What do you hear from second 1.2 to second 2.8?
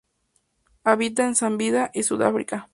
en Namibia y Sudáfrica.